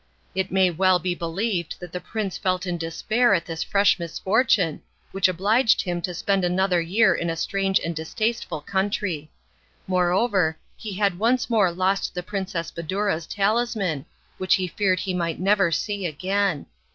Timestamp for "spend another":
6.15-6.81